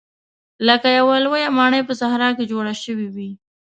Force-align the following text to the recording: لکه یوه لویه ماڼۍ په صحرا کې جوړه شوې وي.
لکه 0.67 0.89
یوه 0.99 1.15
لویه 1.25 1.47
ماڼۍ 1.57 1.81
په 1.87 1.93
صحرا 2.01 2.29
کې 2.37 2.49
جوړه 2.51 2.73
شوې 2.83 3.07
وي. 3.15 3.29